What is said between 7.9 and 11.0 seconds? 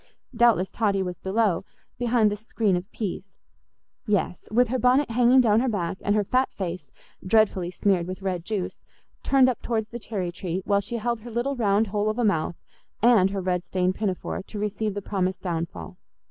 with red juice, turned up towards the cherry tree, while she